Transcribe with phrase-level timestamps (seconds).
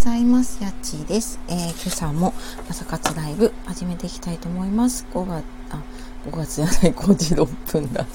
[0.00, 0.62] ございます。
[0.62, 1.38] やっちーです。
[1.46, 2.32] えー、今朝も
[2.70, 5.04] 朝活ライブ始めていきたいと思います。
[5.12, 5.82] 5月、あ、
[6.26, 8.06] 5月じゃない、5時6分だ。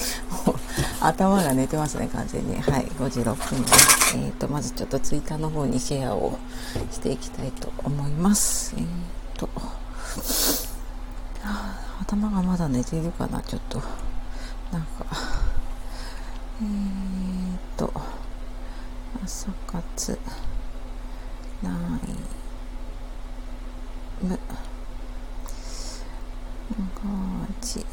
[0.99, 2.59] 頭が寝てますね、完全に。
[2.59, 4.17] はい、5時6分です。
[4.17, 6.39] えっ、ー、と、まずちょっとツイッターの方にシェアを
[6.91, 8.73] していきたいと思います。
[8.75, 9.47] えっ、ー、と、
[12.01, 13.79] 頭がまだ寝ているかな、ちょっと。
[14.71, 15.05] なんか、
[16.63, 17.93] えっ、と、
[19.23, 20.17] 朝活。
[21.65, 21.73] ナイ
[24.23, 24.39] ム
[26.69, 27.85] 5時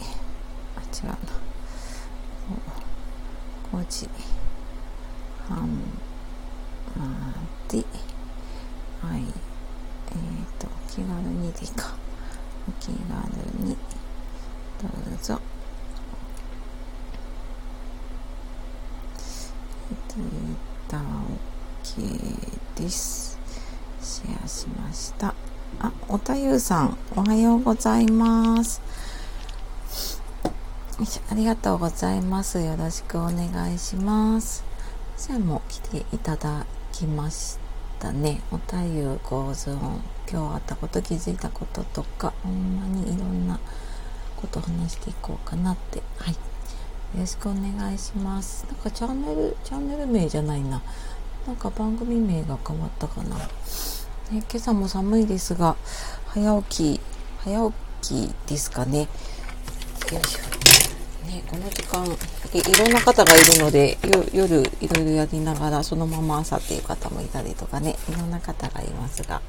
[0.76, 1.16] あ違うな。
[3.72, 4.08] 5時
[5.48, 5.68] 半。
[6.94, 7.06] ま
[7.68, 7.78] で
[9.00, 9.22] はい。
[9.22, 11.94] えっ、ー、と気軽にでいいか。
[12.68, 12.96] お気軽
[13.64, 13.76] に。
[14.82, 15.40] どうぞ。
[20.08, 20.26] ツイッ
[20.88, 21.00] ター
[21.82, 23.31] OK です。
[24.02, 25.34] シェアしました。
[25.78, 28.82] あ、おたゆうさん、おはようございます。
[31.30, 32.60] ありがとうございます。
[32.60, 34.64] よろしくお願いします。
[35.16, 37.58] じゃあも来ていただきまし
[38.00, 38.42] たね。
[38.50, 39.70] おたゆ構造、
[40.28, 43.60] 今日あったこと、気づいたこととか、ほんまにいろんな
[44.36, 46.02] こと話していこうかなって。
[46.18, 46.34] はい。
[46.34, 46.38] よ
[47.20, 48.66] ろしくお願いします。
[48.68, 50.82] なんかチャンネル、チャンネル名じゃないな。
[51.46, 53.36] なんか番組名が変わったかな。
[53.36, 53.44] ね、
[54.30, 55.76] 今朝も寒いですが、
[56.26, 57.00] 早起き、
[57.44, 59.00] 早起きですかね。
[59.00, 59.06] よ
[60.20, 61.26] いしょ。
[61.26, 63.98] ね、この時間、いろんな方がいるので、
[64.32, 69.42] 夜いろいろやりながら、そのまま朝っていう方もいたりとかね、いろんな方がいますが、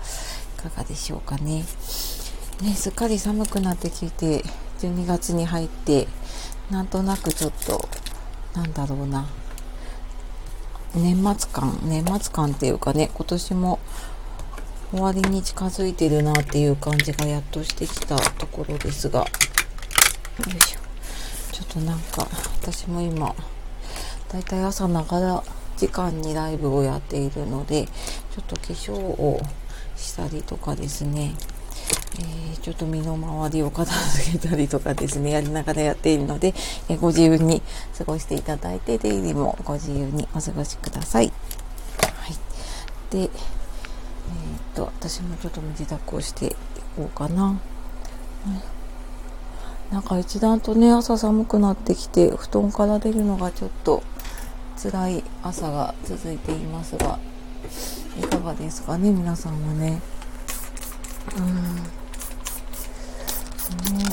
[0.58, 1.64] いかがでしょうかね。
[2.61, 4.44] ね、すっかり寒くなってきて、
[4.80, 6.08] 12月に入って、
[6.71, 7.88] なんとなくちょっと、
[8.55, 9.27] なんだろうな、
[10.95, 13.80] 年末感、年末感っていうかね、今年も
[14.91, 19.25] 終わりに近づいてるなっていう感じがやっとしてきたところですが、よ
[20.55, 20.80] いしょ。
[21.52, 22.27] ちょっとなんか、
[22.61, 23.33] 私も今、
[24.32, 25.43] だいたい朝ながら
[25.77, 29.42] 時間にライブをやっているので、ちょっと化粧を
[29.95, 31.33] したりとかですね、
[32.20, 36.54] えー、ちょっと身の回りを片付けたりとかですね、やりながらやっているので、
[36.90, 37.62] えー、ご自由に
[37.98, 41.32] 過ごしていただいて、出入りもご自由にお過ごしください。
[42.00, 42.34] はい。
[43.12, 43.30] で、えー、
[44.76, 46.50] と私もちょっと身支度をしてい
[46.96, 47.60] こうかな、
[49.92, 54.04] なんか一段とね朝寒くなってきて布団から出るのがちょっと
[54.82, 57.20] 辛い朝が続いていますが
[58.20, 60.02] いかがですかね皆さんはね
[61.38, 61.56] うん
[63.98, 64.04] ね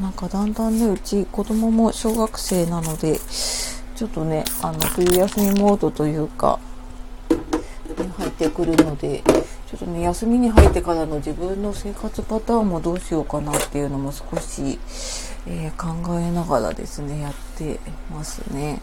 [0.00, 3.20] なんかだんだんねうち子供も小学生なので
[3.94, 6.58] ちょっとねあの冬休みモードというか
[8.18, 9.22] 入ってくるので
[9.70, 14.78] ちょっとね休みに入ってからの自分の生活パターンもどうしようかなっていうのも少し、
[15.46, 17.78] えー、考えながらですねやって
[18.10, 18.80] ますね。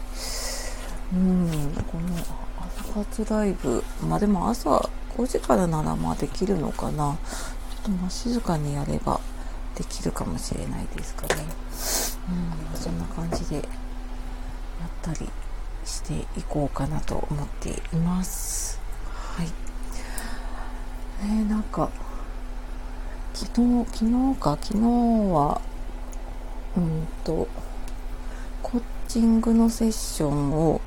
[1.12, 2.16] うんこの
[2.58, 7.16] 朝活ライブまあでも朝5時からならまあできるのかな。
[7.70, 9.20] ちょっとまあ静かにやれば
[9.76, 11.44] できるかもしれないですかね。
[12.72, 13.64] うんそんな感じでやっ
[15.02, 15.28] たり
[15.84, 18.80] していこうかなと思っています。
[19.12, 19.46] はい。
[21.26, 21.90] ねなんか
[23.34, 24.58] 昨日昨日か？
[24.60, 24.80] 昨日
[25.32, 25.60] は
[26.76, 27.48] うんと
[28.62, 30.80] コーチングのセッションを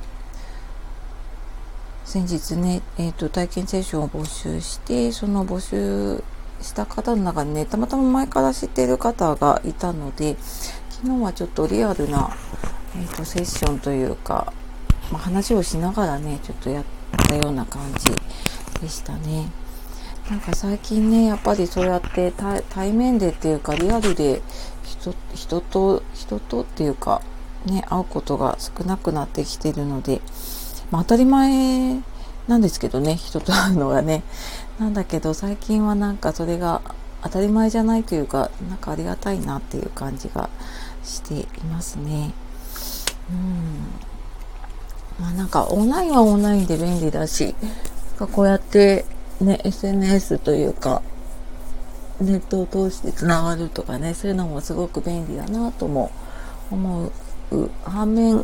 [2.06, 6.24] 先日ね、えーと、体験セッションを募集してその募集
[6.62, 10.38] した方の中にねたまたま前から知っている方がいたので
[10.90, 12.36] 昨日はちょっとリアルな、
[12.96, 14.54] えーとセッションというか
[15.12, 16.86] まあ、話をしながらねちょっとやっ
[17.30, 19.50] たような感じでしたね。
[20.30, 22.34] なんか最近ねやっぱりそうやって
[22.70, 24.42] 対面でっていうかリアルで
[24.84, 27.22] 人人と人とっていうか
[27.66, 30.20] ね会うことが少なくなってきてるので、
[30.92, 32.02] まあ、当たり前
[32.50, 34.24] なんですけどね人と会うのがね。
[34.80, 36.82] なんだけど最近はなんかそれが
[37.24, 40.50] 当たり前じゃないというかなんかありがたいなっていう感じが
[41.04, 42.34] していますね。
[43.30, 44.08] うん
[45.20, 47.56] まあなんかオンラインはオンラインで便利だし、
[48.20, 49.06] こうやって
[49.42, 51.02] ね、SNS というか、
[52.20, 56.12] ネットを通してつながるとかね、そういうのもすごく便利だなとも
[56.72, 57.12] 思う。
[57.84, 58.42] 反面、や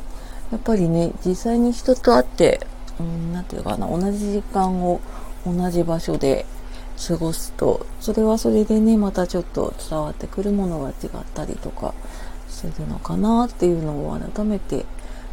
[0.57, 2.65] っぱりね、実際に人と会って、
[2.99, 5.01] うん、なんていうかな、同じ時間を
[5.45, 6.45] 同じ場所で
[7.07, 11.93] 過ごすと、それはそれでね、またちょっと伝わってくるものが違ったりとか
[12.47, 14.85] するのかなっていうのを改めて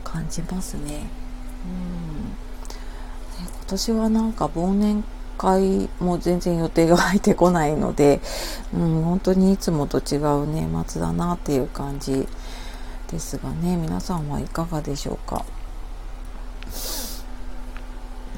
[0.02, 1.06] 感じますね。
[1.64, 5.04] うん、今年はなんか忘年
[5.36, 8.20] 会も全然予定が入ってこないので、
[8.74, 12.26] うん、本当にいつもと違う年末だなっていう感じ
[13.10, 15.44] ですがね皆さんはいかがでしょうか？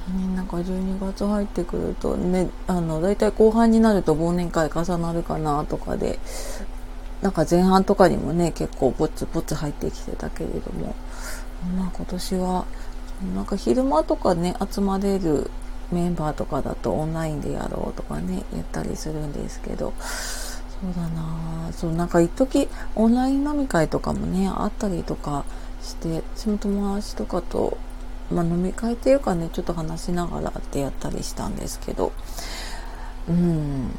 [0.09, 6.19] ね、なんか12月入ってくるとねあの大体後半になると忘年会重なるかなとかで
[7.21, 10.97] なんか前半とかにもね結構ぼつぼつ入ってきてたけれども
[11.77, 12.65] まあ今年は
[13.37, 15.51] なんか昼間とかね集まれる
[15.93, 21.71] メンバーとかだとオンラインでやろうとかね言ったりするんですけどそうだな。
[21.73, 25.45] そうなんか一時オンライン飲み会とかもねあったりとか
[25.81, 27.79] してその友達とかと
[28.33, 32.13] まあ、飲み会っていうかねちょっと話しながらってやったりしたんですけど。
[33.29, 33.91] うん。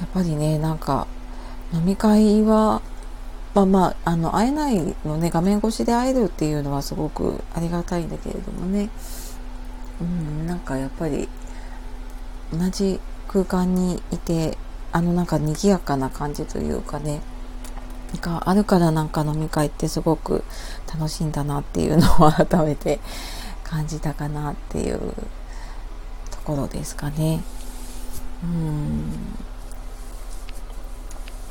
[0.00, 1.06] やっぱりねなんか
[1.74, 2.80] 飲み会は
[3.54, 8.90] まあまああの会えないのね画面越しで会えるっていうのはすごくありがたいんだけれどもね。
[10.00, 11.28] うんなんかやっぱり
[12.52, 12.98] 同じ
[13.28, 14.56] 空間にいて
[14.92, 17.20] あのなんか賑やかな感じというかね。
[18.18, 20.44] があるからなんか飲み会ってすごく
[20.92, 23.00] 楽しいんだなっていうのを改めて
[23.64, 24.98] 感じたかなっていう
[26.30, 27.42] ところですかね。
[28.42, 29.10] うん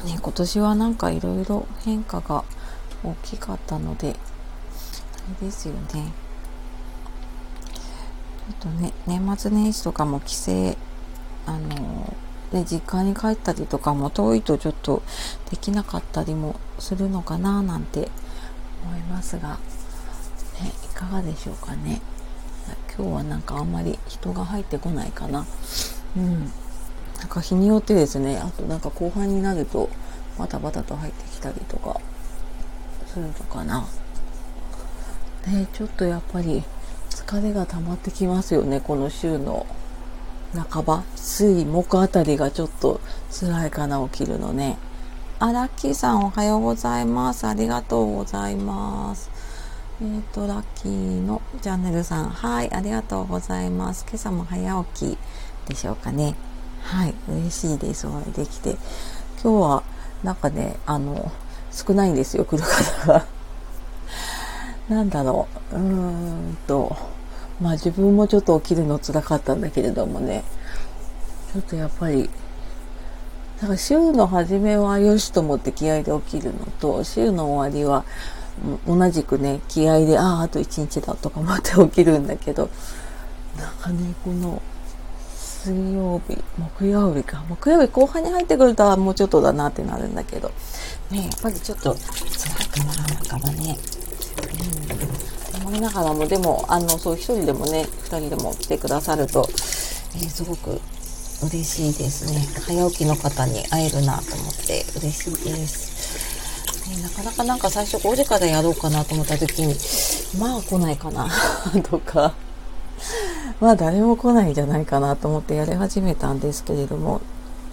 [0.05, 2.43] ね今年はなんかいろいろ変化が
[3.03, 4.13] 大きかったのであ
[5.41, 6.11] れですよね。
[8.49, 10.51] ちょっとね年末年始とかも帰省
[11.45, 12.13] あの
[12.51, 15.03] ね、実家に帰ったりとかも遠いとちょっと
[15.51, 18.09] できなかったりもするのかななんて
[18.83, 19.59] 思いますが、
[20.61, 22.01] ね、いかがでしょうかね。
[22.97, 25.45] 今日はなんかあんまり人が入ってこないかな。
[26.17, 26.51] うん。
[27.17, 29.89] なんか日によってですねあとなんか後半になると
[30.37, 31.99] バタバタと入ってきたりとか
[33.07, 33.87] するのかな。
[35.47, 36.63] ねちょっとやっぱり
[37.09, 39.65] 疲れが溜まってきますよねこの週の。
[40.53, 42.99] 半ば水木あたりがちょっと
[43.31, 44.77] 辛いかな起きるのね。
[45.37, 47.45] あラッキーさんおはようございます。
[47.47, 49.29] ありがとうございます。
[50.01, 50.91] えっ、ー、とラッキー
[51.21, 52.29] のチャンネルさん。
[52.29, 54.05] はいありがとうございます。
[54.09, 55.17] 今朝も早起き
[55.67, 56.35] でしょうかね。
[56.81, 58.07] はい嬉しいです。
[58.07, 58.71] お会いできて。
[59.41, 59.83] 今日は
[60.23, 61.31] なんかねあの
[61.71, 63.25] 少ないんですよ来る方が。
[64.89, 65.75] なんだろう。
[65.75, 67.18] うーんと。
[67.61, 70.43] まあ自分もちょっと起きるの辛かったんだけれどもね、
[71.53, 72.29] ちょっとやっぱり、
[73.61, 78.05] なんか週の初めはよしと思って気合で起きるのと、週の終わりは
[78.87, 82.69] 同じくね、気合で、ああ、あと一日だとか思って起きるんだけど、
[83.57, 84.61] なんかね、この、
[85.35, 87.43] 水曜日、木曜日か。
[87.49, 90.51] 木曜日後半に入ってくると、もうちょっとだなってなるんだけど、
[91.11, 93.77] ね、やっぱりちょっと辛いかな、なんかはね。
[95.69, 100.81] うん思いながらもでもあのそう1人でもね2人でも来てくださると、えー、すごく
[101.43, 109.75] 嬉しいですね早起きの方に会えるなと思って嬉しいです、ね、なかなかなんか最初5時からやろうかなと思った時に
[110.39, 111.29] まあ来ないかな
[111.89, 112.33] とか
[113.61, 117.21] まあ誰も来ないんじゃないかなと思ってやり始めたんですけれども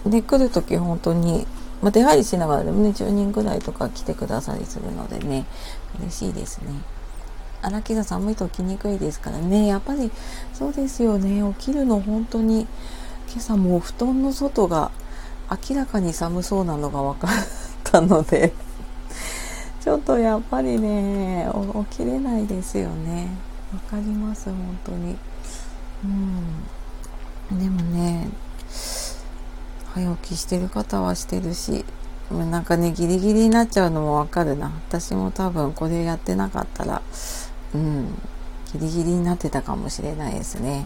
[0.05, 1.47] で来る時本当に
[1.79, 5.45] まあ、出入りしながらでもね10人ぐらいとか来てくださりするのでね
[5.99, 6.96] 嬉しいですね。
[7.61, 9.67] 荒木が寒いと起きにくいですからね。
[9.67, 10.11] やっぱり
[10.53, 11.41] そうですよね。
[11.57, 12.67] 起きるの本当に
[13.29, 14.91] 今朝もう布団の外が
[15.69, 17.31] 明らかに寒そうなのが分かっ
[17.83, 18.53] たので
[19.81, 21.49] ちょっとやっぱりね
[21.91, 23.29] 起きれないですよね。
[23.73, 25.17] わかります本当に。
[26.03, 26.07] う
[27.55, 27.59] ん。
[27.59, 28.29] でもね
[29.93, 31.85] 早起きしてる方はしてるし
[32.29, 34.67] なんかねギリギリになっちゃうのもわかるな。
[34.89, 37.01] 私も多分これやってなかったら
[37.73, 38.07] うん。
[38.73, 40.85] ギリギリになってたかもしれないですね。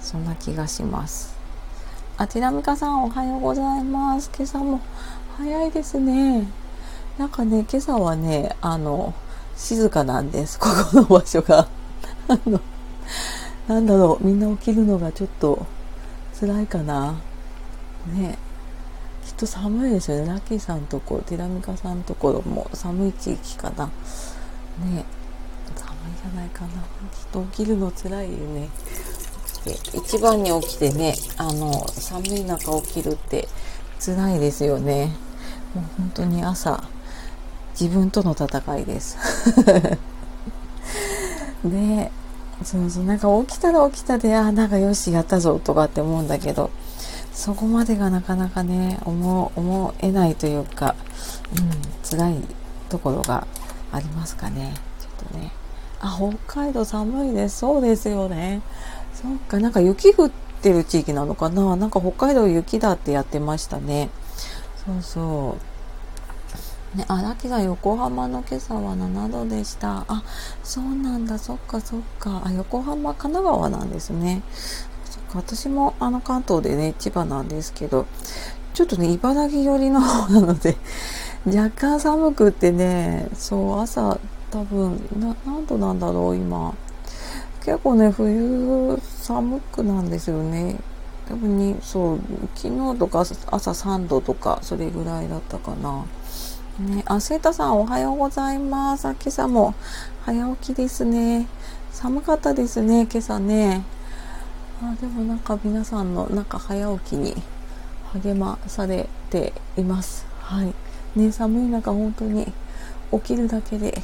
[0.00, 1.36] そんな気がします。
[2.16, 4.30] あちなみかさんおはようございます。
[4.34, 4.80] 今朝も
[5.36, 6.48] 早いですね。
[7.16, 9.14] なんかね今朝はねあの
[9.56, 10.58] 静かなんです。
[10.60, 11.68] ここの場所が。
[12.28, 12.60] あの
[13.68, 15.66] なんだろうみんな起きるのがちょっと
[16.40, 17.14] 辛いかな。
[18.06, 18.38] ね。
[19.24, 20.26] きっと寒いですよね。
[20.26, 23.86] ラッキーさんとこティラミカさんところも寒い地域かな。
[24.84, 25.04] ね。
[26.28, 26.68] ゃないかな。
[26.68, 26.78] きっ
[27.32, 28.68] と起きるの辛いよね。
[29.94, 33.48] 一番に起きてねあの寒い中起きるって
[34.00, 35.12] 辛いですよね。
[35.74, 36.82] もう本当に朝
[37.78, 39.16] 自分との戦いです。
[41.64, 42.10] で
[42.64, 46.70] そうそうなんか起きたら起きたであなんかよしやったぞとかって思うんだけど
[47.32, 50.96] そこまでがなかなかね思思えないというか、
[51.56, 51.70] うん、
[52.18, 52.42] 辛い
[52.88, 53.46] ところが
[53.92, 54.74] ありますかね。
[55.00, 55.57] ちょっとね。
[56.00, 57.58] あ、北海道寒いです。
[57.58, 58.62] そうですよね。
[59.14, 60.30] そっか、なんか雪降っ
[60.62, 64.10] てる地域なのかななんか北海道雪だってやってましたね。
[64.84, 65.56] そうそ
[66.94, 66.98] う。
[66.98, 70.04] ね、荒木が横浜の今朝は7度でした。
[70.08, 70.22] あ、
[70.62, 71.38] そうなんだ。
[71.38, 72.42] そっかそっか。
[72.44, 74.42] あ、横浜、神奈川なんですね。
[75.04, 78.06] そっか、私もあの関東でね、千葉なんですけど、
[78.72, 80.76] ちょっとね、茨城寄りの方なので、
[81.46, 84.18] 若干寒くってね、そう、朝、
[84.50, 86.74] 多分、な、何度なんだろう、今。
[87.64, 90.76] 結構ね、冬、寒くなんですよね。
[91.28, 92.20] 多分に、そう、
[92.54, 96.04] 昨日とか朝3度とか、それぐらいだったかな。
[96.78, 99.02] ね、あ、セータさんおはようございます。
[99.02, 99.74] 今朝も
[100.24, 101.46] 早起きですね。
[101.90, 103.84] 寒かったですね、今朝ね。
[104.80, 107.34] あでもなんか皆さんのなんか早起きに
[108.12, 110.24] 励まされています。
[110.40, 110.72] はい。
[111.16, 112.52] ね、寒い中本当に
[113.10, 114.00] 起きるだけで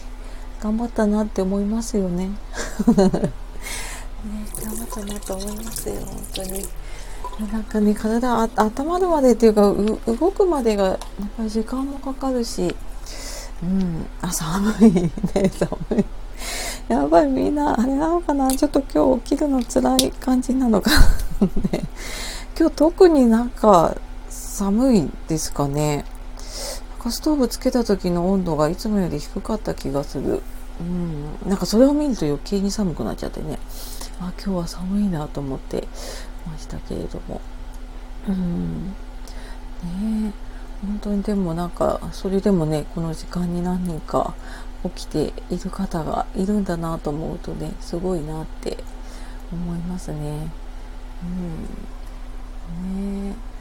[0.61, 2.31] 頑張ったなって思いますよね。
[2.97, 3.11] ね、
[4.63, 6.67] 頑張ったなと思いますよ、本当に。
[7.53, 9.63] なんかね、体あ、温まるまでっていうか、
[10.07, 10.99] 動くまでが、やっ
[11.37, 12.75] ぱり時間もかかるし、
[13.63, 15.11] うん、あ、寒いね、
[15.59, 16.05] 寒い。
[16.89, 20.91] やっぱりみんな、あれなのかな、ちょっと今日起きるの辛い感じなのか
[21.73, 21.85] ね。
[22.57, 23.97] 今日特になんか
[24.29, 26.05] 寒いですかね。
[27.05, 30.41] なんかストーブつけた時の温度がいつもより低かった気がする。
[30.81, 33.59] うん、なんかそれを見ると余計に寒くなっちゃってね。
[34.21, 35.87] あ、今日は寒いなと思って
[36.47, 37.43] ましたけれども。
[38.27, 38.89] うん。
[38.89, 40.33] ね
[40.81, 44.35] 本当にでもなんか、それでもね、この時間に何人か
[44.85, 48.79] 起きている方がいるんだなと思うとね、すごいなって
[49.53, 50.51] 思いますね。
[51.23, 51.27] う
[52.87, 53.29] ん。
[53.29, 53.54] ねそう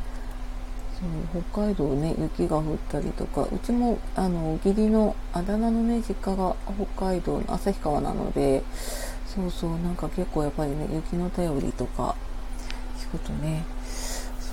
[1.51, 6.55] 北海道ね雪が降ったりとかうちもあの義理のあだ名のね実家が
[6.95, 8.63] 北海道の旭川なので
[9.25, 12.15] そうそうなんか結構やっぱりね雪の便りとか
[12.99, 13.63] 聞くとね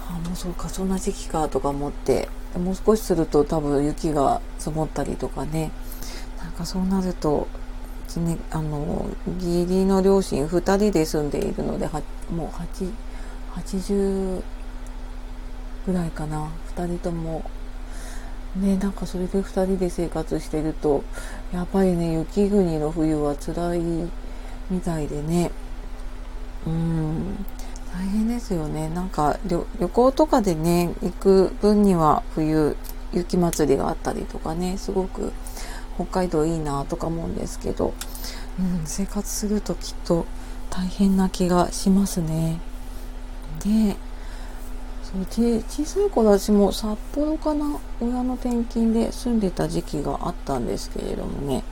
[0.08, 2.28] あもうそうかそんな時期かとか思って
[2.58, 5.70] もう少しすると多分雪が積もったりとかね
[6.42, 7.48] なんかそうなると
[8.18, 11.88] ね、あの義理の両親2人で住んでいるので
[12.34, 14.42] もう80
[15.86, 16.50] ぐらいかな。
[16.76, 17.44] 2人とも。
[18.56, 21.04] ねなんかそれで2人で生活してると
[21.52, 23.80] やっぱりね雪国の冬は辛い
[24.70, 25.50] みたいでね。
[26.66, 27.44] うん。
[27.92, 28.88] 大変ですよね。
[28.88, 32.76] なんか旅行とかでね行く分には冬
[33.12, 35.32] 雪祭りがあったりとかねすごく
[35.96, 37.92] 北海道いいなとか思うんですけど、
[38.58, 40.24] うん、生活するときっと
[40.70, 42.60] 大変な気がしますね。
[43.64, 43.96] で
[45.12, 45.24] そう
[45.68, 51.64] 小さい頃私も札幌かな親の転勤で住んでた時期があったんですけれどもね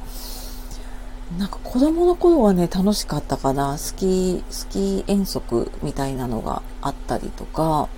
[1.37, 3.77] なんか子供の頃はね、楽しかったかな。
[3.77, 7.89] スキー、スキー遠足みたいなのがあったりとか、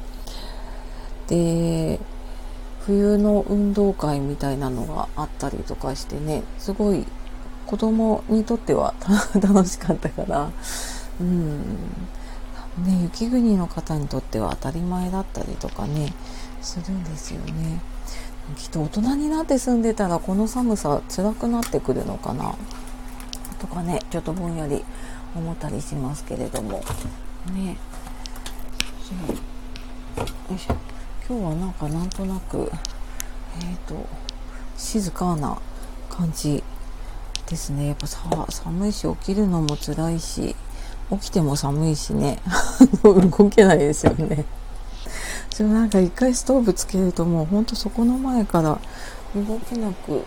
[1.29, 2.01] で、
[2.81, 7.07] 冬の運動会みたいなのがあったりとかしてね、すごい
[7.67, 8.95] 子供にとっては
[9.41, 10.51] 楽しかったから、
[11.21, 11.63] うん。
[12.79, 16.13] ね、雪国の方にとっては当たり前だったりとかね、
[16.63, 17.81] するんですよね。
[18.57, 22.55] きっと大人になって住んでたらこの寒さ辛くなってくるのかな。
[23.61, 24.83] とかねちょっとぼんやり
[25.35, 26.83] 思ったりしますけれども。
[27.53, 27.77] ね。
[29.03, 30.27] そう。
[30.51, 30.77] よいしょ。
[31.29, 32.71] 今日はなんかなんとなく
[33.61, 34.07] えっ、ー、と
[34.77, 35.61] 静かな
[36.09, 36.63] 感じ
[37.47, 37.89] ですね。
[37.89, 40.57] やっぱさ寒いし起きるのも辛いし。
[41.11, 42.39] 起きても寒いしね。
[43.03, 44.45] 動けないですよね。
[45.51, 48.79] それなんか一回ストーブつけるともうほんとそこの前から
[49.35, 50.25] 動けなく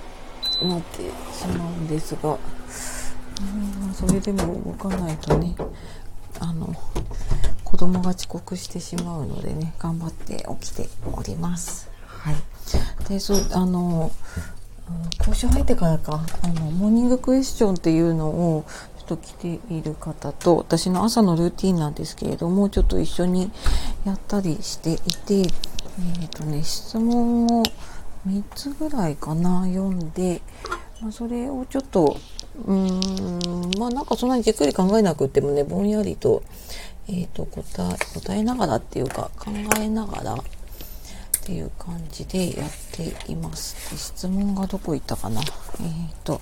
[0.61, 1.01] なって
[1.35, 2.31] しまうんですが。
[2.31, 5.55] うんそれでも動かないとね。
[6.39, 6.75] あの
[7.63, 11.89] 子供が遅刻してしまうのでね頑張って起きております。
[12.05, 12.35] はい。
[13.09, 14.11] でそうあの
[15.25, 16.21] 講習入ってからか。
[16.41, 18.65] あのモーニングクエスチョンっていうのを
[19.03, 23.51] っと来ている方と私の朝のルーティンなんですけれどもちょっと一緒に
[24.05, 27.63] やったりしていてえ、ー、とね質問を
[28.27, 30.41] 3つぐらいかな読んで、
[31.01, 32.17] まあ、それをちょっと
[32.65, 33.01] うん
[33.77, 36.43] まあなんかそんなにじっくり考えなくてもねぼんやりと,、
[37.07, 40.37] えーと、答え答えながらっていうか考えながらっ
[41.45, 43.97] ていう感じでやっています。
[43.97, 45.41] 質問がどこ行ったかな？
[45.41, 46.39] えっ、ー、と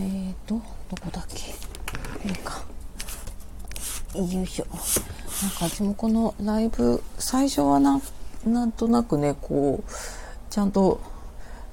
[0.00, 0.62] えっ、ー、とど
[1.02, 2.28] こだっけ？
[2.28, 2.64] いいか。
[4.14, 4.66] よいしょ。
[4.66, 8.00] なんか私もこのライブ最初はな
[8.46, 9.92] なんとなくねこう
[10.50, 11.00] ちゃんと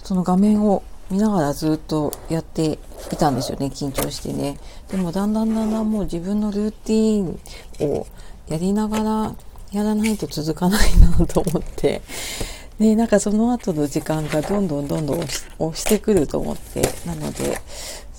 [0.03, 2.79] その画面を見ながらずっとやって
[3.11, 4.57] いたんですよね緊張してね。
[4.89, 7.39] でもだんだんだんだんもう自分のルーティン
[7.79, 8.07] を
[8.47, 9.35] やりながら
[9.71, 12.01] やらないと続かないなと思って。
[12.79, 15.29] でなんかその後の時間がどんどんどんどん押
[15.73, 16.81] してくると思って。
[17.05, 17.57] なので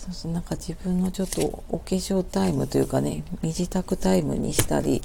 [0.07, 5.03] そうそうなんか自分のちょっとお化粧タイムというかね身支度タイムにしたり、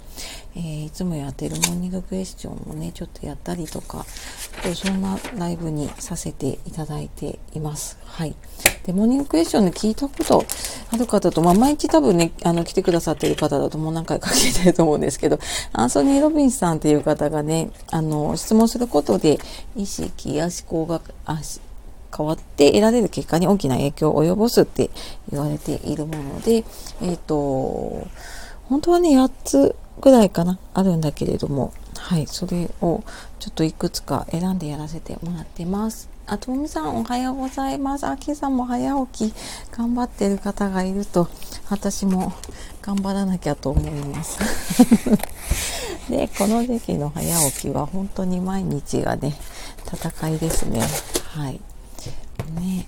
[0.56, 4.06] えー、いつもやってるモーニングクエスチョンもねちょっとやったりとか
[4.64, 7.98] とそんなライブにさせていただいています。
[8.06, 8.36] はい。
[8.84, 10.46] で、モーニングクエスチョンで聞いたこと
[10.92, 15.40] ある方と、まあ、毎日多分ね、あの、来てくださってる方だともう何回か聞いてると思うんですけど、
[15.74, 19.40] アンソニー・ロビンスさんっていう方がね、あの、質問することで、
[19.76, 21.02] 意識や思考が、
[22.16, 24.90] 変わって得られる結果に大きな影響を及ぼすって
[25.32, 28.08] 言われているもので、えっ、ー、と、
[28.66, 33.04] 本当はね、8つぐらいかな、あるんだけれども、はい、それを
[33.40, 36.10] ちょっといくつか選んでやらせてもらってます。
[36.26, 38.08] あ、とみさんおはようございます。
[38.08, 39.34] あきさんも早起き
[39.76, 41.28] 頑張ってる方がいると、
[41.70, 42.34] 私も
[42.82, 44.40] 頑張らなきゃと思います。
[46.10, 49.36] で、この時期の早起きは本当に毎日がね、
[49.86, 50.82] 戦いですね。
[51.34, 51.60] はい。
[52.44, 52.88] ね。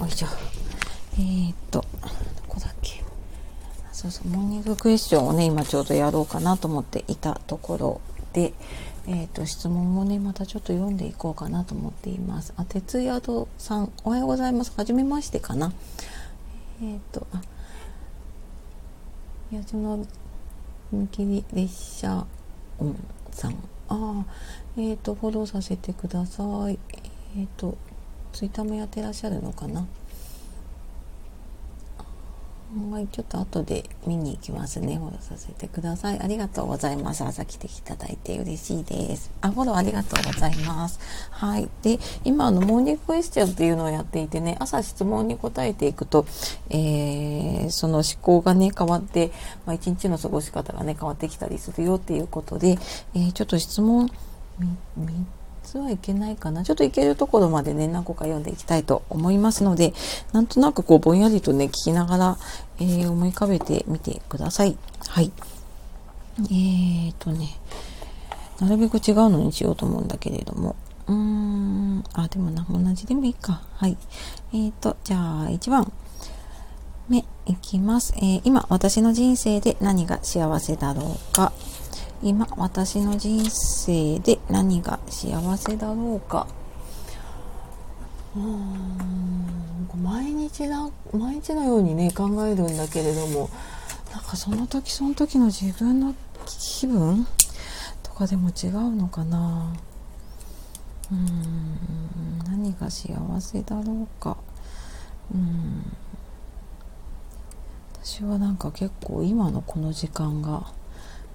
[0.00, 0.26] よいしょ。
[1.14, 1.86] えー、っと、ど
[2.48, 3.02] こだっけ。
[3.92, 8.00] そうそう、モーニングクエスチョンをね、今ちょうどやろうかなと思っていたところ
[8.32, 8.52] で、
[9.08, 12.52] えっ、ー、と、質問をね、またちょっと読んでいこうかなと思っています。
[12.56, 14.72] あ、鉄宿さん、おはようございます。
[14.76, 15.72] はじめましてかな。
[16.82, 17.40] えっ、ー、と、あ、
[19.50, 19.96] 矢島
[20.92, 22.26] 踏切列車
[22.78, 22.96] 音
[23.30, 23.56] さん。
[23.88, 24.24] あ、
[24.76, 26.78] えっ、ー、と、フォローさせてください。
[27.38, 27.78] えっ、と、
[28.36, 29.86] ツイッターもやってらっしゃるのかな？
[32.90, 34.96] はい、ちょっと後で見に行きますね。
[34.96, 36.20] フォローさせてください。
[36.20, 37.24] ありがとうございます。
[37.24, 39.30] 朝来ていただいて嬉しいです。
[39.40, 41.00] あ、フォローありがとうございます。
[41.30, 41.70] はい。
[41.80, 46.26] で、今、あの、モーニングクエスチョンっていうのをやっていてね、朝質問に答えていくと、
[46.68, 49.30] えー、その思考がね、変わって、
[49.64, 52.76] まあ、一日の過ごし方がね、変わってきたりするよっていうことで、
[53.14, 54.10] えー、ちょっと質問、
[55.80, 56.64] はいけないかな。
[56.64, 59.94] ちょっといけるところまでね、何個か読んでいきたいと思いますので、
[60.32, 62.38] なんとなくこうぼんやりとね、聞きながら、
[62.78, 64.76] えー、思い浮かべてみてください。
[65.08, 65.32] はい。
[66.38, 67.48] えーとね、
[68.60, 73.62] なるべく違うのにしようと思うんだけれども、うーん、あ、でもな、同じでもいいか。
[73.74, 73.96] はい。
[74.52, 75.92] えーと、じゃあ、1番
[77.08, 78.12] 目いきます。
[78.16, 81.52] えー、今、私の人生で何が幸せだろうか。
[82.22, 86.46] 今私の人生で何が幸せだろうか？
[88.34, 93.48] うん毎日な毎日のようにね考えるんだけれども
[94.12, 96.14] なんかその時その時の自分の
[96.46, 97.26] 気分
[98.02, 99.72] とかでも違うのかな？
[101.10, 104.36] うん何が幸せだろうか？
[105.34, 105.92] うん。
[108.02, 110.72] 私はなんか結構今のこの時間が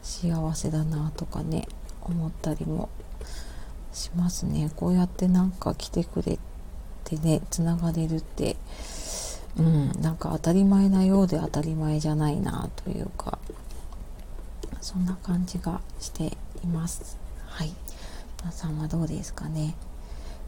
[0.02, 1.68] 幸せだなとかね
[2.02, 2.90] 思ったりも
[3.94, 4.72] しますね。
[4.76, 6.40] こうやってなんか来てくれ
[7.04, 8.56] てねつながれるって
[9.58, 13.38] うんなんか当たり前なようで当たり前じゃないなというか
[14.82, 17.18] そんな感じがしています。
[17.46, 17.74] はい。
[18.40, 19.76] 皆さんはどうですかね。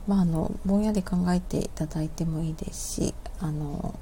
[0.08, 3.98] まああのぼんやり考えていただいてもいいですしあの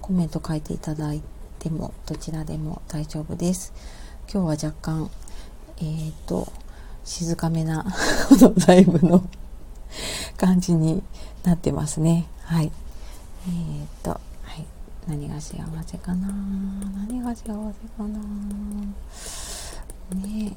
[0.00, 1.22] コメント書いていただい
[1.58, 3.72] てもどちらでも大丈夫です。
[4.32, 5.10] 今日は若干、
[5.78, 6.52] えっ、ー、と、
[7.04, 7.84] 静かめな
[8.28, 9.22] このライブの
[10.36, 11.00] 感じに
[11.44, 12.26] なってますね。
[12.42, 12.72] はい。
[13.46, 14.18] えっ、ー、と、は
[14.56, 14.66] い。
[15.06, 16.26] 何が幸せかな？
[17.06, 17.54] 何が幸せか
[18.08, 18.18] な？
[20.16, 20.56] ね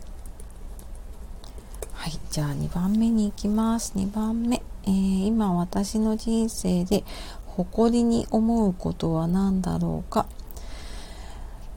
[1.93, 2.19] はい。
[2.31, 3.93] じゃあ2番目に行きます。
[3.95, 4.63] 2番目。
[4.85, 7.03] えー、今私の人生で
[7.45, 10.25] 誇りに思うことは何だろうか？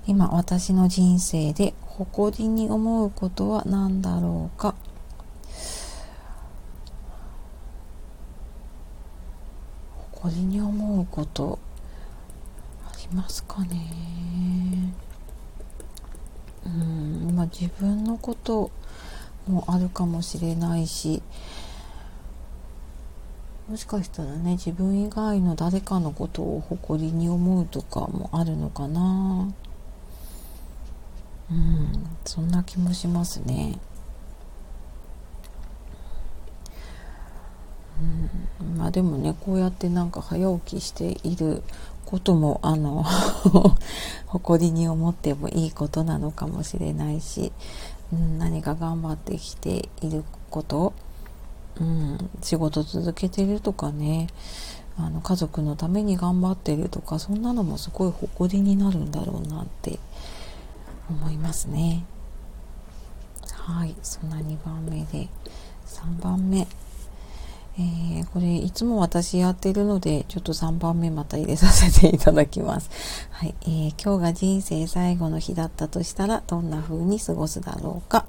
[0.04, 4.74] 今私の人生で誇りに思うことは何だろうか？
[10.12, 11.58] 誇りに思うこと
[12.84, 14.92] ありますかね？
[16.66, 18.70] うんまあ自分のこと
[19.46, 21.22] もあるかもしれないし
[23.68, 29.52] もしかしたらね自分以外の誰かのことを誇りに思うとかもあるのかな。
[31.52, 33.78] うんそんな気もしますね。
[38.60, 41.62] うん、まあでもねこうやってなんか早起きしている
[42.06, 43.04] こともあの
[44.26, 47.52] 誇りに思ってもいいことなのかもしれないし、
[48.12, 50.94] うん、何か頑張ってきていること
[51.80, 54.28] うん、仕事続けてるとかね
[54.98, 59.98] あの家族のために頑張ってるとかそんなのもすごい誇りになるんだろうなって
[61.12, 62.04] 思いますね
[63.52, 65.28] はいそんな2番目で
[65.86, 66.66] 3番目
[67.78, 72.90] えー、これいつも私やってるのでちょっと3番目また入れさせていただきます。
[73.30, 78.26] はい、えー、今日が人生最後の日だったとしたらどんな風に過ごすだろうか。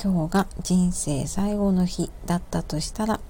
[0.00, 3.20] 今日が人生最後の日だったとしたら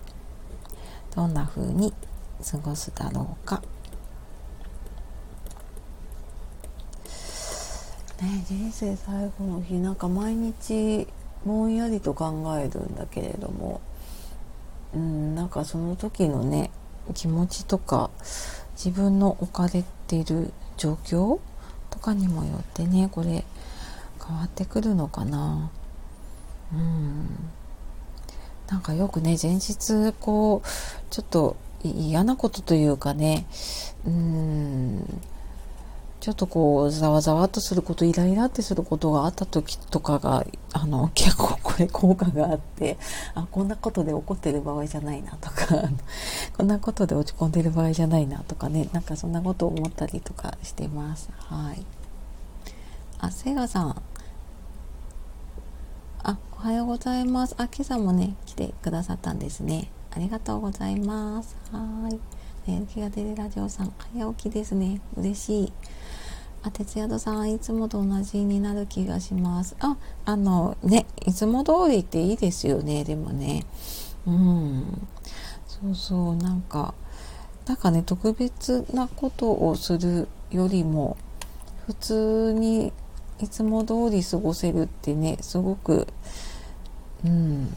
[1.14, 1.94] どんな風に
[2.50, 3.62] 過ごすだろうか。
[8.22, 11.06] ね、人生最後の日なんか毎日
[11.44, 13.80] ぼんやりと考えるんだけれども
[14.94, 16.70] うん、なんかその時のね
[17.14, 18.10] 気持ちとか
[18.74, 21.40] 自分の置かれている状況
[21.90, 23.44] とかにもよってねこれ
[24.24, 25.70] 変わってくるのかな。
[26.72, 27.28] うん。
[28.68, 30.68] なんかよくね前日こう
[31.10, 33.46] ちょっと嫌なことというかね
[34.06, 35.20] うん
[36.22, 42.96] ちょっとこうざわざわっとすることイライラってすることがあった時とかがあの結構これ効果があって
[43.34, 45.66] あこんなことで怒ってる場合じゃないなとか
[46.56, 51.28] こんなことで落ち込んでる場合じゃないなとかねなんかそんなことを思ったりとかしてます。
[51.38, 51.84] はい。
[53.18, 54.02] あセガさん。
[56.22, 57.56] あおはようございます。
[57.58, 59.90] あ今朝もね来てくださったんですね。
[60.12, 61.56] ありがとうございます。
[61.72, 62.20] はい。
[62.68, 65.00] えー、気が出るラジオさん早起きですね。
[65.16, 65.72] 嬉しい。
[66.64, 69.74] あ、哲也さん、いつもと同じになる気がします。
[69.80, 73.66] あ、あの、ね、いつも通りっていいですよね、でもね。
[74.26, 75.08] うん。
[75.66, 76.94] そうそう、なんか、
[77.66, 81.16] なんかね、特別なことをするよりも、
[81.86, 82.92] 普通に
[83.40, 86.06] いつも通り過ごせるってね、すごく、
[87.24, 87.74] うん、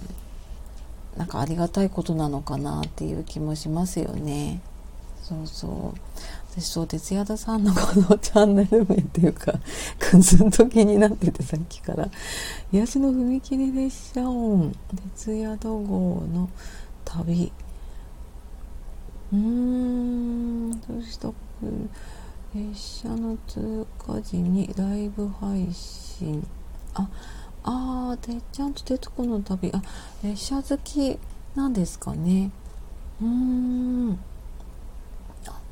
[1.17, 4.61] なんかありがたいことなのかなっていう気もしますよね。
[5.23, 5.99] そうそう
[6.57, 9.53] 私そう徹夜田さんのこのチャンネル名っていうか
[10.19, 12.09] ずっと気になっててさっきから
[12.71, 14.73] 癒しの踏切列車音
[15.15, 16.49] 徹夜戸号の
[17.03, 17.51] 旅
[19.33, 21.31] うーんどうした
[22.53, 26.47] 列車の通過時にライブ配信
[26.93, 27.09] あ
[27.63, 29.71] あーでちゃんと徹子の旅。
[29.73, 29.81] あ
[30.23, 31.17] 列車好き
[31.55, 32.51] なんですかね。
[33.21, 34.19] うーん。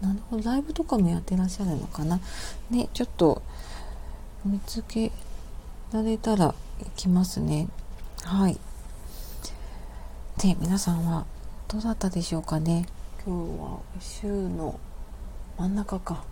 [0.04, 0.44] なるほど。
[0.44, 2.20] ライブとかもやってらっしゃるのかな？
[2.70, 3.42] ねちょっと
[4.46, 5.12] 見つけ
[5.94, 7.70] られたら行きますね。
[8.24, 8.60] はい。
[10.40, 11.26] で皆さんは
[11.70, 12.86] どうだったでしょうかね？
[13.26, 14.80] 今日は週の
[15.58, 16.26] 真ん中か。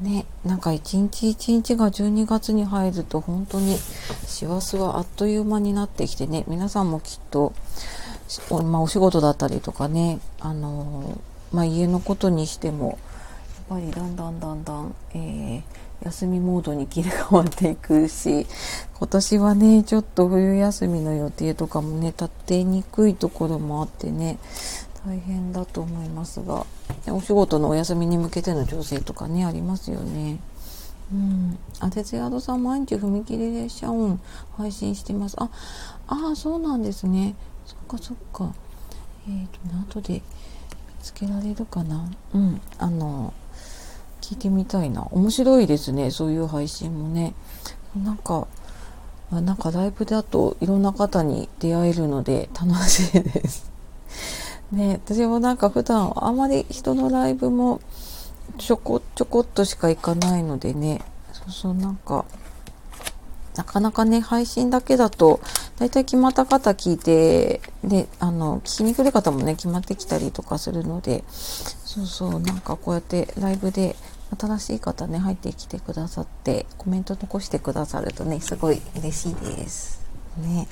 [0.00, 3.76] ねなんか一日一日が12月に入ると本当に
[4.26, 7.52] 師走はあっという間になってきてね皆さんもきっと
[8.48, 11.20] お,、まあ、お仕事だったりとかねあの
[11.52, 12.98] まあ、家のことにしても
[13.70, 18.46] やっぱりだんだんだんだん、えー、休みモードに切り替わっていくし
[18.98, 24.38] 今年はねちょっと冬休みの予定とかもね立てにくいところもあってね
[25.06, 26.66] 大変だと思いますが
[27.08, 30.38] お仕事のお休みに向けての調整とかねありますよね。
[31.10, 34.20] うん、あ、徹夜さん毎日踏切列車音
[34.56, 35.36] 配信してます。
[35.38, 35.48] あ、
[36.06, 37.34] ああ、そうなんですね。
[37.64, 38.52] そっかそっか。
[39.26, 39.46] えっ、ー、
[39.86, 40.22] と、後で
[41.02, 42.10] つけられるかな？
[42.34, 42.60] うん。
[42.78, 43.32] あの
[44.20, 45.06] 聞いてみたいな。
[45.10, 46.10] 面白いですね。
[46.10, 47.34] そういう配信もね。
[47.96, 48.46] なんか
[49.30, 53.70] なんかライブだといろんな方に出会えるので楽しいです。
[54.72, 57.80] ね私もなんか普段あまり人のライブも
[58.58, 61.02] ちょこちょこっとしか行かないのでね。
[61.32, 62.24] そうそうなんか
[63.58, 65.40] なかなかね、配信だけだと、
[65.78, 73.94] だいたい決まった方聞いて、で、あの、聞きに来る方もね、決まってきたりとかするので、そうそう、なんかこうやってライブで
[74.36, 80.02] 新しい方ね、入ってきてくださって、コメント残してくださるとね、すごい嬉しいです。
[80.38, 80.66] ね。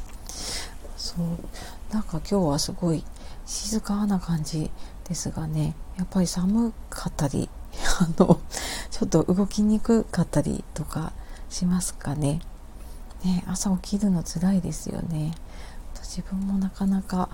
[0.97, 1.95] そう。
[1.95, 3.05] なんか今日はすごい
[3.47, 4.71] 静かな感じ
[5.09, 7.49] ですがね、やっぱり寒かったり、
[8.01, 8.41] あの、
[8.91, 11.13] ちょっと動きにくかったりとか
[11.49, 12.41] しますかね。
[13.25, 15.35] ね、朝起きるの辛いですよね。
[16.03, 17.29] 自分もなかなか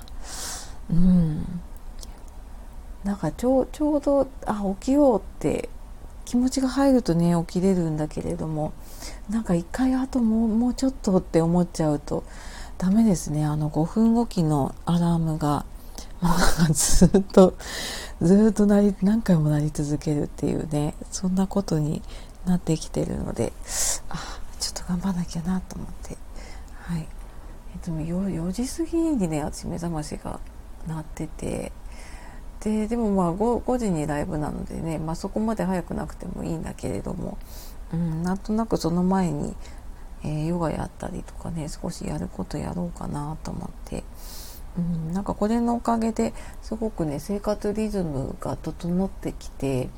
[0.91, 1.61] うん。
[3.05, 5.69] なんかちょちょうどあ起きようって
[6.25, 8.73] 気持ちが入るとね起きれるんだけれども
[9.29, 12.25] なんか一回あともうもうちょっとって思っちゃうと
[12.79, 13.45] ダメですね。
[13.45, 15.65] あの5分おきのアラームが
[16.21, 16.31] も
[16.71, 17.55] うずっと
[18.21, 22.03] ずっとなり何回もなり続けるっていうねそんなことに
[22.47, 23.53] なってきてるので
[24.09, 26.17] あちょっと頑張らなきゃなと思って、
[26.75, 27.09] はい。
[27.75, 30.39] えっと、4, 時過ぎにね私目覚ましが
[30.87, 31.73] 鳴ってて。
[32.61, 37.37] ででもまあ 5, 5時にライブなのでね、まあ、そこまで早くなくてもいいんだけれども、
[37.93, 39.57] うん、なんとなくその前に、
[40.23, 44.05] えー、ヨガやったりとかね少しやることやろうかなと思って、
[44.79, 49.89] うん、なんかこれのおかげですごくね生活リズムが整ってきて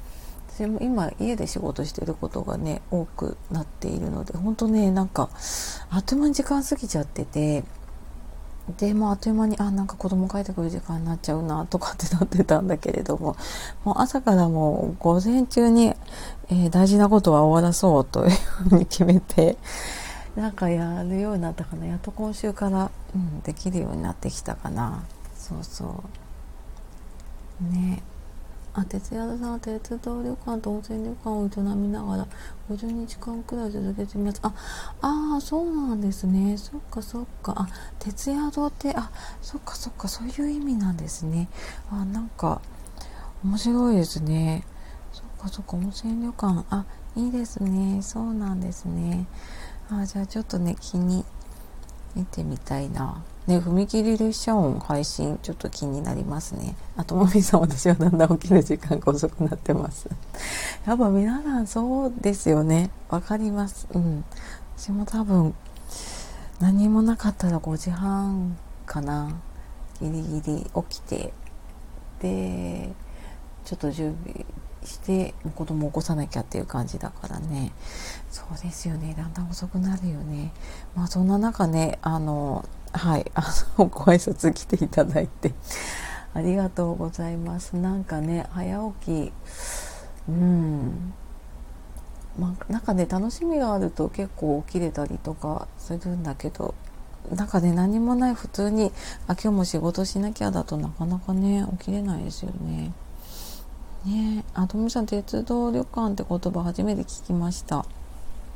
[0.55, 5.29] 私も今家で仕事してることがね多くなっているので本当ねなんか
[5.91, 7.65] あっという間に時間過ぎちゃってて。
[8.79, 13.37] でもあっという間にあなんか子供帰ってくる時間になっちゃうなとかってなってたんだけれども
[13.85, 15.89] もう朝からもう午前中に、
[16.49, 19.59] えー、大事なことは終わらそうというふうに決めて
[20.35, 21.85] なんかやるようになったかな。
[21.85, 25.05] やっと今週から、うん、できるようになってきたかな。
[25.37, 26.03] そうそ
[27.71, 27.73] う。
[27.73, 28.03] ね。
[28.77, 32.27] あ徹夜さんは鉄道旅館と温泉旅館を営みながら
[32.69, 34.41] 50日間くらい続けてみます。
[34.43, 34.53] あ
[35.03, 36.59] あそうなんですね。
[36.59, 37.55] そっかそっか。
[37.57, 37.69] あ
[38.01, 40.09] 徹夜堂ってあそっかそっか。
[40.09, 41.49] そういう意味なんですね。
[41.91, 42.61] あなんか
[43.45, 44.67] 面白いですね。
[45.13, 45.77] そっかそっか。
[45.77, 46.65] 温泉旅館。
[46.71, 46.85] あ
[47.15, 48.03] いいですね。
[48.03, 49.27] そうなんですね。
[49.89, 51.25] あじゃあちょっとね気に
[52.15, 56.77] 見てみたいなね、踏切列車音配信ちょっと気になりますね。
[56.97, 60.09] あともみさん私はだんだん起きる時間が遅くなってます。
[60.87, 62.91] やっぱ皆さんそうですよね。
[63.11, 63.87] わかります。
[63.93, 64.25] うん。
[64.79, 65.55] 私も多分
[66.59, 69.29] 何もなかったら5時半かな。
[70.01, 71.33] ギリギリ起きて
[72.21, 72.95] で
[73.65, 74.47] ちょっと準備
[74.85, 77.73] して子供を起こさなきゃっていう感じだからね。
[78.31, 79.15] そうですよね。
[79.17, 80.53] だんだん遅くなるよね。
[80.95, 83.31] まあそんな中ねあのはい。
[83.35, 83.43] あ
[83.79, 85.55] のご挨拶来ていただいて。
[86.35, 87.77] ありがとうございます。
[87.77, 89.33] なんかね早起き
[90.29, 91.15] うん。
[92.39, 96.75] まあ、なんかね楽しみがあると結構起きれたりとかするんだけど
[97.31, 98.91] なんかね何もない普通に
[99.29, 102.93] あ今日も仕事しなきゃだとなかなかね起きれないですよね。
[104.05, 104.45] ね。
[104.55, 107.87] あとみさん鉄道旅館って言葉初めて聞きました。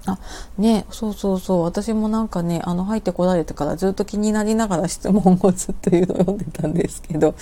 [0.06, 0.18] あ
[0.56, 1.62] ねそうそうそう。
[1.62, 7.34] 私もなんかねあの入ってこられてからずっと気になりながら質問をずっというのを読んでたんですけど。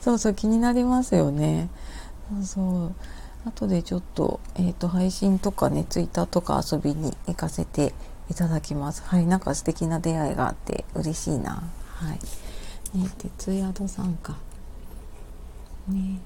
[0.00, 1.68] そうそう気になりますよね。
[2.30, 2.94] そうそう。
[3.46, 7.92] 後でちょっと,、えーと、配信とかねツイッターとか遊びに行かせて
[8.30, 9.02] いただきます。
[9.04, 11.62] はいなんか素敵な出会いがあって嬉しいな。
[11.96, 12.98] はい。
[12.98, 14.36] ね徹夜戸さんか。
[15.88, 16.20] ね。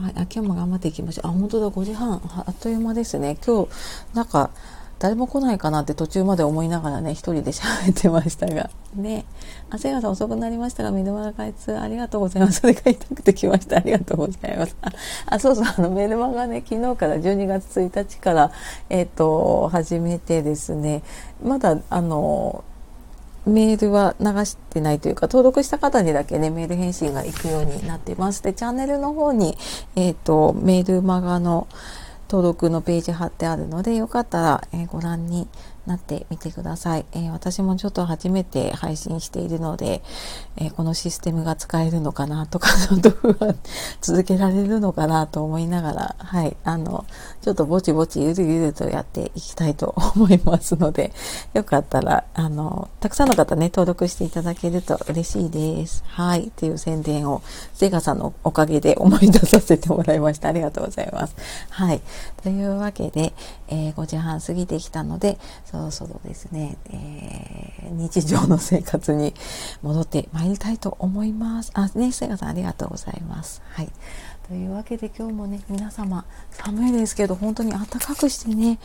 [0.00, 1.28] はい、あ今日も頑張っていきましょう。
[1.28, 2.20] あ、本当だ、5時半。
[2.46, 3.36] あっという間ですね。
[3.46, 3.70] 今日、
[4.12, 4.50] なんか、
[4.98, 8.70] 誰も来ないかなって途中まで思いながらね、一人で喋ってましたが。
[8.96, 9.24] ね。
[9.70, 12.60] あ、せいさん遅くなりましたが、メルマガ開通ありがとうございます。
[12.60, 13.76] それが言いたくて来ました。
[13.76, 14.76] ありがとうございます。
[14.82, 14.92] あ、
[15.26, 18.50] あそうそう、あの、メルマガね、昨日から12月1日から、
[18.90, 21.02] えっ、ー、と、始めてですね、
[21.40, 22.64] まだ、あの、
[23.46, 28.42] メールは流してないというか、登録した方にだけね、メール返信が行くようになってます。
[28.42, 29.56] で、チャンネルの方に、
[29.96, 31.68] えっ、ー、と、メールマガの
[32.30, 35.46] 登録のページ貼ってあるので、よかったら、えー、ご覧に
[35.86, 40.02] なってみてください、えー、私もちょっと初めて配信しているので、
[40.56, 43.56] えー、このシステムが使えるのかなとか、ちょっと不安、
[44.00, 47.04] 続けられるのかなと思いながら、はい、あの、
[47.42, 51.12] ちょっとぼちぼちゆるゆるとやっていきたいと思いますので、
[51.52, 56.02] よかったら、あの、たくさんの方ね、登録していただけると嬉しいです。
[56.06, 57.42] はい、という宣伝を、
[57.74, 60.48] ゼガさんのおかげで思い出させてもらいました。
[60.48, 61.34] ありがとうございます。
[61.70, 62.00] はい、
[62.42, 63.34] というわけで、
[63.68, 65.38] えー、5時半過ぎてきたので、
[65.74, 69.34] そろそろですね、えー、日常の生活に
[69.82, 71.72] 戻ってまいりたいと思います。
[71.74, 73.62] あ、ね、せがさんありがとうございます。
[73.70, 73.88] はい。
[74.46, 78.78] というわけで今日もね、皆様寒いですけど本当に暖かくしてね、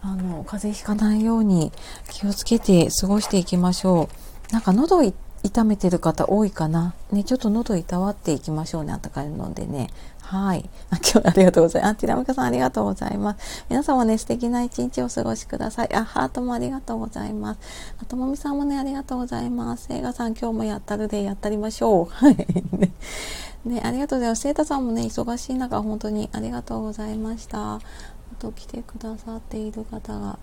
[0.00, 1.72] あの、風邪ひかないように
[2.08, 4.08] 気をつけて過ごしていきましょ
[4.50, 4.52] う。
[4.52, 5.02] なんか喉
[5.42, 6.94] 痛めてる方多いかな。
[7.12, 9.88] ね、ちょっと喉いたわっていきましょうね、暖かいのでね。
[10.20, 10.68] はい。
[10.90, 11.90] あ、今日ありがとうございます。
[11.92, 13.64] あ、ティラミカさんありがとうございます。
[13.68, 15.94] 皆さんもね、素敵な一日をお過ごしください。
[15.94, 17.60] あ、ハートもありがとうございます。
[18.00, 19.86] あともみさんもね、ありがとうございます。
[19.86, 22.04] せいがさん今日もやったるでやったりましょう。
[22.14, 22.36] はい。
[22.36, 22.92] ね。
[23.64, 24.42] ね、ありがとうございます。
[24.42, 27.74] せいたさんもね、忙しい中、本当にありがとうございました。
[27.74, 27.80] あ
[28.38, 30.38] と来てくださっている方が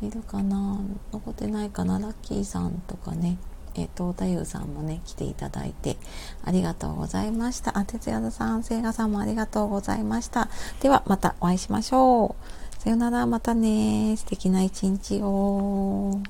[0.00, 0.78] いるかな
[1.12, 3.36] 残ってないかなラッキーさんとかね。
[3.78, 5.96] えっ、と、太陽さんもね、来ていただいて、
[6.44, 7.78] ありがとうございました。
[7.78, 10.48] あ、哲也さん、せいがさんもありがとうございました。
[10.80, 12.36] では、またお会いしましょ
[12.78, 12.82] う。
[12.82, 14.16] さよなら、またね。
[14.16, 16.20] 素敵な一日を。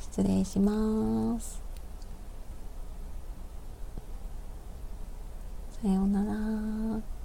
[0.00, 1.60] 失礼します。
[5.82, 7.15] さようなら。